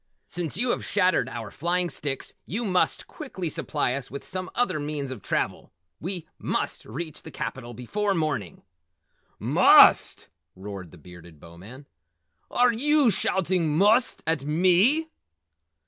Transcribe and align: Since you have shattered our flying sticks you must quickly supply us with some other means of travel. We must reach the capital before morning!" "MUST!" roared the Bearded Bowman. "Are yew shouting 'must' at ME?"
Since 0.27 0.57
you 0.57 0.71
have 0.71 0.83
shattered 0.83 1.29
our 1.29 1.51
flying 1.51 1.87
sticks 1.87 2.33
you 2.47 2.65
must 2.65 3.05
quickly 3.05 3.49
supply 3.49 3.93
us 3.93 4.09
with 4.09 4.25
some 4.25 4.49
other 4.55 4.79
means 4.79 5.11
of 5.11 5.21
travel. 5.21 5.71
We 5.99 6.27
must 6.39 6.85
reach 6.85 7.21
the 7.21 7.29
capital 7.29 7.75
before 7.75 8.15
morning!" 8.15 8.63
"MUST!" 9.37 10.27
roared 10.55 10.89
the 10.89 10.97
Bearded 10.97 11.39
Bowman. 11.39 11.85
"Are 12.49 12.73
yew 12.73 13.11
shouting 13.11 13.77
'must' 13.77 14.23
at 14.25 14.43
ME?" 14.43 15.11